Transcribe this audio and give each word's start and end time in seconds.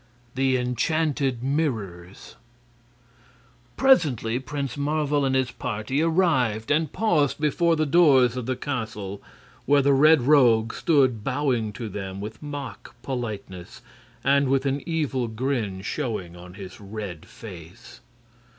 The 0.33 0.57
Enchanted 0.57 1.43
Mirrors 1.43 2.35
Presently 3.77 4.39
Prince 4.39 4.75
Marvel 4.75 5.25
and 5.25 5.35
his 5.35 5.51
party 5.51 6.01
arrived 6.01 6.71
and 6.71 6.91
paused 6.91 7.39
before 7.39 7.75
the 7.75 7.85
doors 7.85 8.35
of 8.35 8.47
the 8.47 8.55
castle, 8.55 9.21
where 9.67 9.83
the 9.83 9.93
Red 9.93 10.23
Rogue 10.23 10.73
stood 10.73 11.23
bowing 11.23 11.71
to 11.73 11.87
them 11.87 12.19
with 12.19 12.41
mock 12.41 12.95
politeness 13.03 13.83
and 14.23 14.49
with 14.49 14.65
an 14.65 14.81
evil 14.87 15.27
grin 15.27 15.83
showing 15.83 16.35
on 16.35 16.55
his 16.55 16.79
red 16.81 17.27
face. 17.27 17.99